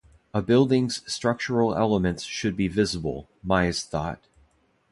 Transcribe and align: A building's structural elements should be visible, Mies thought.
A 0.33 0.41
building's 0.41 1.03
structural 1.05 1.75
elements 1.75 2.23
should 2.23 2.57
be 2.57 2.67
visible, 2.67 3.29
Mies 3.45 3.85
thought. 3.85 4.25